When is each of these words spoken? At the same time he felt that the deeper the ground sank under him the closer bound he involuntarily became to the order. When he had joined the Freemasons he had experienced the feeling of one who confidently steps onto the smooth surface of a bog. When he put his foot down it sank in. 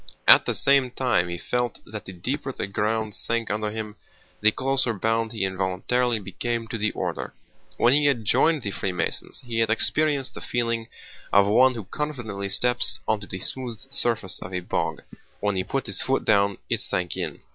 At 0.27 0.47
the 0.47 0.55
same 0.55 0.89
time 0.89 1.29
he 1.29 1.37
felt 1.37 1.79
that 1.85 2.05
the 2.05 2.11
deeper 2.11 2.51
the 2.51 2.65
ground 2.65 3.13
sank 3.13 3.51
under 3.51 3.69
him 3.69 3.97
the 4.41 4.51
closer 4.51 4.95
bound 4.95 5.31
he 5.31 5.45
involuntarily 5.45 6.17
became 6.17 6.67
to 6.69 6.79
the 6.79 6.91
order. 6.93 7.35
When 7.77 7.93
he 7.93 8.05
had 8.07 8.25
joined 8.25 8.63
the 8.63 8.71
Freemasons 8.71 9.41
he 9.41 9.59
had 9.59 9.69
experienced 9.69 10.33
the 10.33 10.41
feeling 10.41 10.87
of 11.31 11.45
one 11.45 11.75
who 11.75 11.83
confidently 11.83 12.49
steps 12.49 12.99
onto 13.07 13.27
the 13.27 13.37
smooth 13.41 13.79
surface 13.91 14.39
of 14.39 14.55
a 14.55 14.61
bog. 14.61 15.03
When 15.39 15.55
he 15.55 15.63
put 15.63 15.85
his 15.85 16.01
foot 16.01 16.25
down 16.25 16.57
it 16.67 16.81
sank 16.81 17.15
in. 17.15 17.41